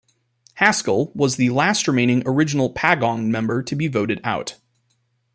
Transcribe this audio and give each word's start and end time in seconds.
Haskell 0.55 1.11
was 1.13 1.35
the 1.35 1.51
last 1.51 1.87
remaining 1.87 2.23
original 2.25 2.73
Pagong 2.73 3.27
member 3.29 3.61
to 3.61 3.75
be 3.75 3.87
voted 3.87 4.19
out. 4.23 4.59